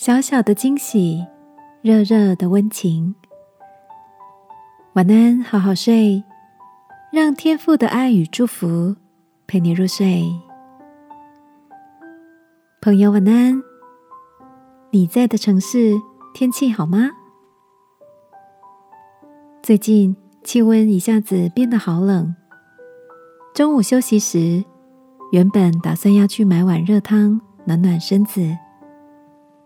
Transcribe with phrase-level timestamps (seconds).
[0.00, 1.26] 小小的惊喜，
[1.82, 3.14] 热热的温情。
[4.94, 6.24] 晚安，好好睡，
[7.12, 8.96] 让天父的爱与祝福
[9.46, 10.24] 陪你入睡。
[12.80, 13.62] 朋友，晚安。
[14.90, 16.00] 你在的城市
[16.32, 17.10] 天气好吗？
[19.62, 22.34] 最近气温一下子变得好冷。
[23.52, 24.64] 中午休息时，
[25.30, 28.56] 原本打算要去买碗热汤暖暖身子，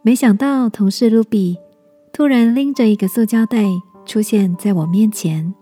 [0.07, 1.57] 没想到同事露比
[2.13, 3.65] 突然拎着一个塑胶袋
[4.05, 5.55] 出现在我面前，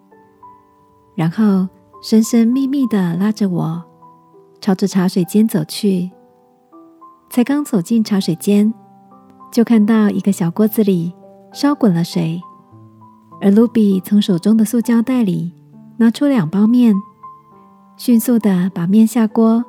[1.15, 1.69] 然后
[2.03, 3.85] 神神秘秘的拉着我
[4.61, 6.11] 朝着茶水间走去。
[7.31, 8.75] 才刚走进茶水间。
[9.53, 11.13] 就看到一个小锅子里
[11.53, 12.41] 烧滚了水，
[13.39, 15.53] 而卢比从手中的塑胶袋里
[15.99, 16.95] 拿出两包面，
[17.99, 19.63] 迅速的把面下锅，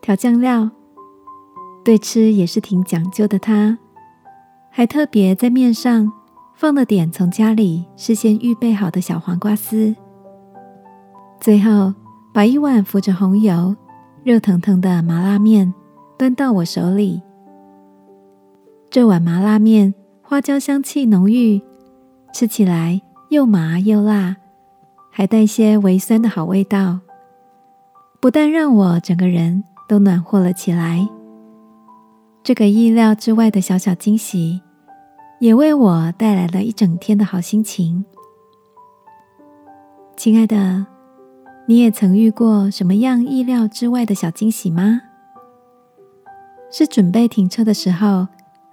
[0.00, 0.70] 调酱料。
[1.84, 3.78] 对吃也是挺讲究的，他
[4.76, 6.12] 还特别在面上
[6.54, 9.96] 放了点从家里事先预备好的小黄瓜丝。
[11.40, 11.94] 最后
[12.34, 13.74] 把一碗浮着红油、
[14.22, 15.72] 热腾腾的麻辣面
[16.18, 17.22] 端到我手里。
[18.90, 21.62] 这碗麻辣面，花椒香气浓郁，
[22.34, 24.36] 吃起来又麻又辣，
[25.10, 27.00] 还带些微酸的好味道。
[28.20, 31.08] 不但让我整个人都暖和了起来，
[32.42, 34.60] 这个意料之外的小小惊喜，
[35.38, 38.04] 也为我带来了一整天的好心情。
[40.16, 40.86] 亲爱的，
[41.66, 45.02] 你也曾遇过什么样意料之外的小惊喜吗？
[46.70, 48.26] 是准备停车的时候。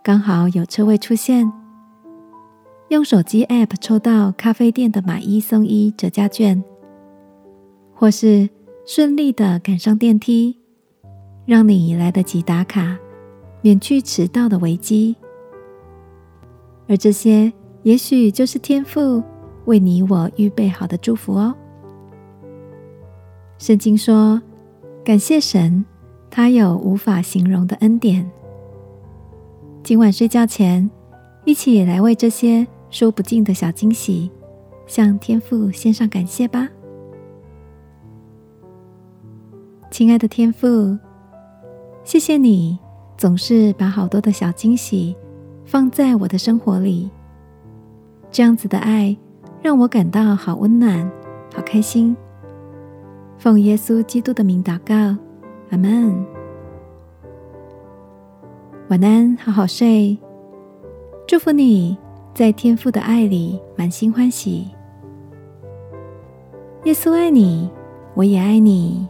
[0.06, 1.50] 刚好有车位出现，
[2.90, 6.62] 用手机 App 抽到咖啡店的买一送一折价券，
[7.94, 8.50] 或是
[8.86, 10.58] 顺利的赶上电梯，
[11.46, 12.98] 让你来得及打卡，
[13.62, 15.16] 免去迟到的危机。
[16.88, 17.52] 而这些，
[17.84, 19.24] 也许就是天父
[19.66, 21.56] 为你我预备好的祝福哦。
[23.58, 24.42] 圣经说
[25.04, 25.86] ：“感谢神，
[26.30, 28.30] 他有无法形容的恩典。”
[29.84, 30.90] 今晚睡觉前，
[31.46, 34.30] 一起来为这些说不尽的小惊喜，
[34.86, 36.70] 向天父献上感谢吧。
[39.90, 40.98] 亲爱的天父，
[42.04, 42.78] 谢谢你
[43.18, 45.16] 总是把好多的小惊喜
[45.66, 47.10] 放在我的生活里，
[48.32, 49.16] 这样子的爱
[49.62, 51.10] 让我感到好温暖、
[51.54, 52.16] 好开心。
[53.38, 54.94] 奉耶稣基督的名祷告，
[55.72, 56.26] 阿门。
[58.90, 60.18] 晚安，好好睡。
[61.26, 61.98] 祝福你
[62.34, 64.68] 在天父的爱里满心欢喜。
[66.84, 67.70] 耶稣爱你，
[68.14, 69.08] 我也爱你。